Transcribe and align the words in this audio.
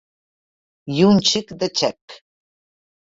I 0.95 1.03
un 1.09 1.21
xic 1.33 1.53
de 1.65 1.71
xec. 1.83 2.19